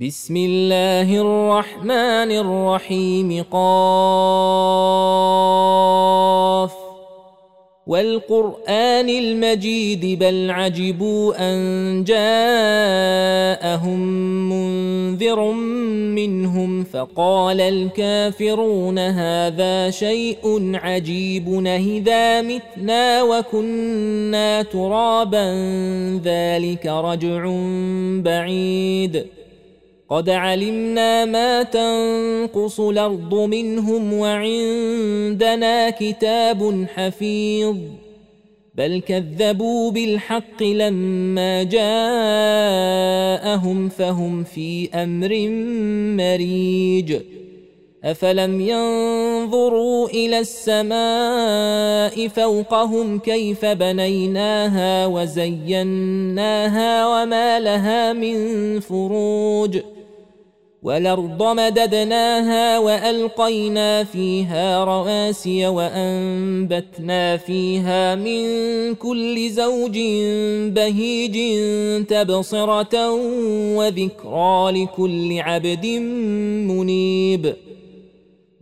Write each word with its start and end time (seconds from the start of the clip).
بسم 0.00 0.36
الله 0.36 1.20
الرحمن 1.20 2.30
الرحيم 2.30 3.44
قاف. 3.50 3.82
والقرآن 7.86 9.08
المجيد 9.08 10.18
بل 10.18 10.50
عجبوا 10.50 11.34
أن 11.38 12.04
جاءهم 12.04 14.00
منذر 14.48 15.52
منهم 16.14 16.84
فقال 16.84 17.60
الكافرون 17.60 18.98
هذا 18.98 19.90
شيء 19.90 20.70
عجيب 20.74 21.48
نهذا 21.48 22.42
متنا 22.42 23.22
وكنا 23.22 24.62
ترابا 24.62 25.54
ذلك 26.24 26.86
رجع 26.86 27.50
بعيد. 28.22 29.37
قد 30.10 30.30
علمنا 30.30 31.24
ما 31.24 31.62
تنقص 31.62 32.80
الأرض 32.80 33.34
منهم 33.34 34.12
وعندنا 34.12 35.90
كتاب 35.90 36.86
حفيظ 36.94 37.76
بل 38.74 39.02
كذبوا 39.06 39.90
بالحق 39.90 40.62
لما 40.62 41.62
جاءهم 41.62 41.88
فهم 43.88 44.44
في 44.44 44.88
أمر 44.94 45.48
مريج 46.16 47.16
افلم 48.04 48.60
ينظروا 48.60 50.08
إلى 50.08 50.38
السماء 50.38 52.28
فوقهم 52.28 53.18
كيف 53.18 53.64
بنيناها 53.64 55.06
وزيناها 55.06 57.06
وما 57.06 57.60
لها 57.60 58.12
من 58.12 58.80
فروج 58.80 59.78
والأرض 60.88 61.42
مددناها 61.42 62.78
وألقينا 62.78 64.04
فيها 64.04 64.84
رواسي 64.84 65.66
وأنبتنا 65.66 67.36
فيها 67.36 68.14
من 68.14 68.44
كل 68.94 69.50
زوج 69.50 69.98
بهيج 70.74 71.36
تبصرة 72.06 73.12
وذكرى 73.76 74.70
لكل 74.70 75.38
عبد 75.40 75.86
منيب. 76.70 77.54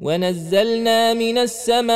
ونزلنا 0.01 1.15
من 1.15 1.39
السماء 1.39 1.95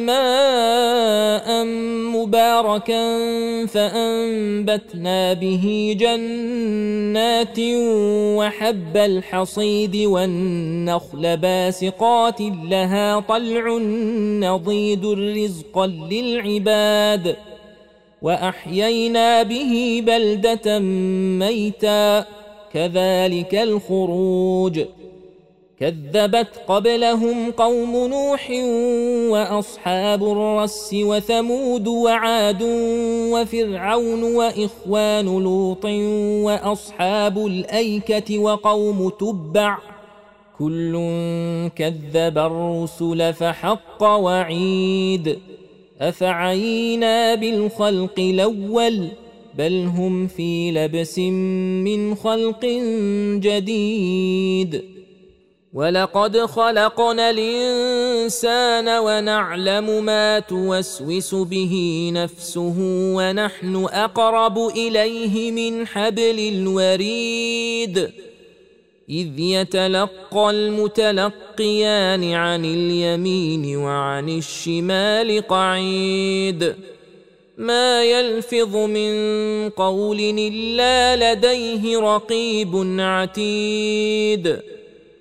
ماء 0.00 1.64
مباركا 2.12 3.02
فأنبتنا 3.66 5.32
به 5.32 5.96
جنات 6.00 7.58
وحب 8.38 8.96
الحصيد 8.96 9.96
والنخل 9.96 11.36
باسقات 11.36 12.40
لها 12.40 13.20
طلع 13.20 13.78
نضيد 14.48 15.06
رزقا 15.06 15.86
للعباد 15.86 17.36
وأحيينا 18.22 19.42
به 19.42 20.02
بلدة 20.06 20.78
ميتا 21.38 22.26
كذلك 22.74 23.54
الخروج 23.54 24.80
كذبت 25.82 26.48
قبلهم 26.68 27.50
قوم 27.50 28.06
نوح 28.06 28.50
وأصحاب 29.30 30.24
الرس 30.24 30.90
وثمود 30.94 31.88
وعاد 31.88 32.62
وفرعون 33.32 34.22
وإخوان 34.22 35.24
لوط 35.24 35.84
وأصحاب 36.44 37.46
الأيكة 37.46 38.38
وقوم 38.38 39.08
تبع 39.08 39.78
كل 40.58 40.92
كذب 41.76 42.38
الرسل 42.38 43.34
فحق 43.34 44.02
وعيد 44.02 45.38
أفعينا 46.00 47.34
بالخلق 47.34 48.18
الأول 48.18 49.08
بل 49.58 49.90
هم 49.96 50.26
في 50.26 50.70
لبس 50.70 51.18
من 51.18 52.14
خلق 52.14 52.66
جديد 53.40 54.91
ولقد 55.74 56.38
خلقنا 56.38 57.30
الانسان 57.30 58.88
ونعلم 58.88 60.04
ما 60.04 60.38
توسوس 60.38 61.34
به 61.34 62.10
نفسه 62.14 62.74
ونحن 63.16 63.86
اقرب 63.92 64.58
اليه 64.58 65.52
من 65.52 65.86
حبل 65.86 66.38
الوريد 66.54 67.98
اذ 69.10 69.38
يتلقى 69.38 70.50
المتلقيان 70.50 72.32
عن 72.32 72.64
اليمين 72.64 73.76
وعن 73.76 74.28
الشمال 74.28 75.46
قعيد 75.48 76.74
ما 77.58 78.04
يلفظ 78.04 78.76
من 78.76 79.12
قول 79.70 80.20
الا 80.38 81.34
لديه 81.34 81.98
رقيب 81.98 82.96
عتيد 82.98 84.62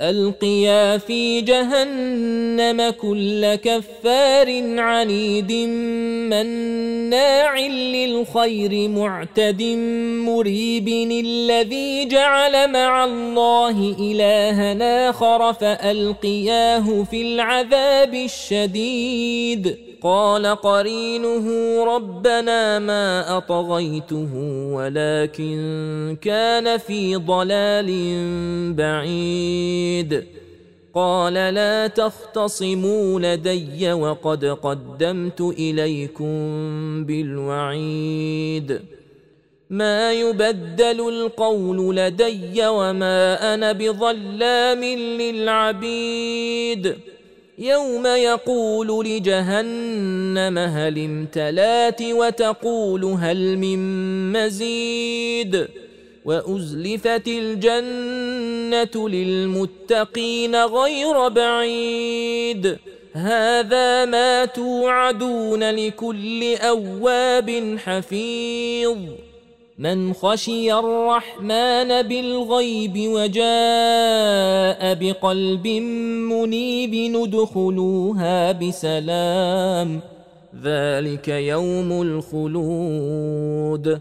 ألقيا 0.00 0.98
في 0.98 1.40
جهنم 1.40 2.90
كل 2.90 3.54
كفار 3.54 4.78
عنيد 4.78 5.52
مناع 6.30 7.58
للخير 7.66 8.88
معتد 8.88 9.62
مريب 10.26 10.88
الذي 10.88 12.08
جعل 12.08 12.72
مع 12.72 13.04
الله 13.04 13.96
الها 14.00 15.10
آخر 15.10 15.52
فألقياه 15.52 17.04
في 17.10 17.22
العذاب 17.22 18.14
الشديد. 18.14 19.76
قال 20.02 20.46
قرينه 20.46 21.44
ربنا 21.84 22.78
ما 22.78 23.36
أطغيته 23.36 24.28
ولكن 24.72 26.16
كان 26.22 26.78
في 26.78 27.16
ضلال 27.16 27.90
بعيد. 28.74 29.87
قال 30.94 31.34
لا 31.34 31.86
تختصموا 31.86 33.20
لدي 33.20 33.92
وقد 33.92 34.44
قدمت 34.44 35.40
إليكم 35.40 36.34
بالوعيد. 37.04 38.80
ما 39.70 40.12
يبدل 40.12 41.08
القول 41.08 41.96
لدي 41.96 42.66
وما 42.66 43.54
أنا 43.54 43.72
بظلام 43.72 44.84
للعبيد. 45.20 46.96
يوم 47.58 48.06
يقول 48.06 49.06
لجهنم 49.06 50.58
هل 50.58 50.98
امتلأت 50.98 52.02
وتقول 52.02 53.04
هل 53.04 53.58
من 53.58 53.78
مزيد. 54.32 55.68
وأزلفت 56.24 57.28
الجنة 57.28 58.17
للمتقين 58.96 60.56
غير 60.56 61.28
بعيد. 61.28 62.76
هذا 63.12 64.04
ما 64.04 64.44
توعدون 64.44 65.70
لكل 65.70 66.54
أواب 66.56 67.76
حفيظ. 67.84 68.98
من 69.78 70.12
خشي 70.12 70.72
الرحمن 70.72 72.02
بالغيب 72.02 72.94
وجاء 72.96 74.94
بقلب 74.94 75.66
منيب 76.32 76.94
ندخلوها 76.94 78.52
بسلام. 78.52 80.00
ذلك 80.64 81.28
يوم 81.28 82.02
الخلود. 82.02 84.00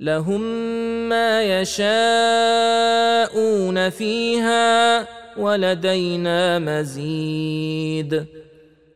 لهم 0.00 0.40
ما 1.08 1.60
يشاءون 1.60 1.90
فيها 3.90 5.08
ولدينا 5.38 6.58
مزيد. 6.58 8.24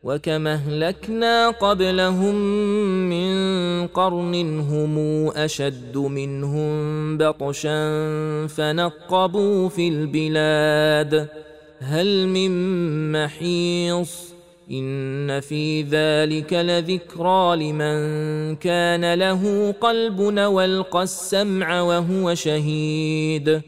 وكما 0.03 0.53
أهلكنا 0.53 1.49
قبلهم 1.49 2.35
من 3.09 3.87
قرن 3.87 4.59
هم 4.59 4.97
أشد 5.35 5.97
منهم 5.97 7.17
بطشا 7.17 8.47
فنقبوا 8.47 9.69
في 9.69 9.87
البلاد. 9.87 11.27
هل 11.79 12.27
من 12.27 12.51
محيص؟ 13.11 14.33
ان 14.73 15.39
في 15.39 15.81
ذلك 15.81 16.53
لذكرى 16.53 17.55
لمن 17.55 18.55
كان 18.55 19.13
له 19.13 19.71
قلب 19.81 20.19
والقى 20.37 21.03
السمع 21.03 21.81
وهو 21.81 22.35
شهيد 22.35 23.61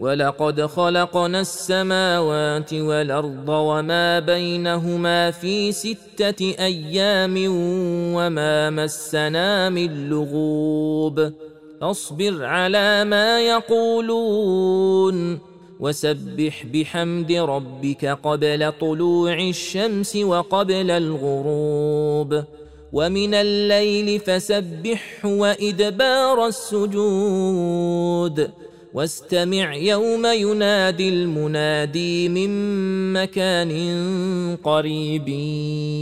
ولقد 0.00 0.66
خلقنا 0.66 1.40
السماوات 1.40 2.74
والارض 2.74 3.48
وما 3.48 4.18
بينهما 4.18 5.30
في 5.30 5.72
سته 5.72 6.54
أيام 6.58 7.34
وما 8.14 8.70
مسنا 8.70 9.70
من 9.70 10.08
لغوب 10.08 11.32
اصبر 11.82 12.44
على 12.44 13.04
ما 13.04 13.40
يقولون 13.40 15.38
وسبح 15.80 16.66
بحمد 16.74 17.32
ربك 17.32 18.04
قبل 18.04 18.72
طلوع 18.80 19.38
الشمس 19.38 20.16
وقبل 20.16 20.90
الغروب 20.90 22.44
ومن 22.92 23.34
الليل 23.34 24.20
فسبحه 24.20 25.28
وإدبار 25.28 26.46
السجود 26.46 28.50
واستمع 28.94 29.74
يوم 29.74 30.26
ينادي 30.26 31.08
المنادي 31.08 32.28
من 32.28 32.50
مكان 33.12 33.72
قريب 34.64 35.28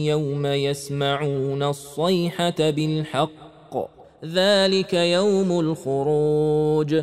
يوم 0.06 0.46
يسمعون 0.46 1.62
الصيحة 1.62 2.70
بالحق 2.70 3.76
ذلك 4.24 4.94
يوم 4.94 5.60
الخروج 5.60 7.02